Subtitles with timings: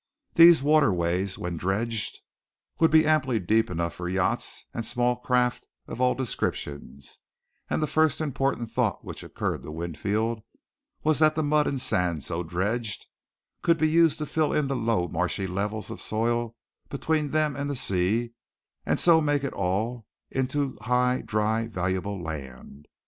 [0.33, 2.21] These waterways, when dredged,
[2.79, 7.19] would be amply deep enough for yachts and small craft of all descriptions,
[7.69, 10.41] and the first important thought which occurred to Winfield
[11.03, 13.05] was that the mud and sand so dredged
[13.61, 16.55] could be used to fill in the low, marshy levels of soil
[16.89, 18.33] between them and the sea
[18.87, 22.87] and so make it all into high, dry, and valuable land.